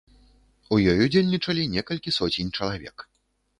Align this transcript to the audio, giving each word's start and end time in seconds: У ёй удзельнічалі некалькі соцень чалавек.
У 0.75 0.79
ёй 0.93 0.97
удзельнічалі 1.09 1.67
некалькі 1.75 2.17
соцень 2.19 2.53
чалавек. 2.59 3.09